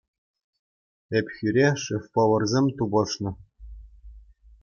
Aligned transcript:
Ӗпхӳре 1.17 1.67
шеф-поварсем 1.83 2.65
тупӑшнӑ. 2.77 3.29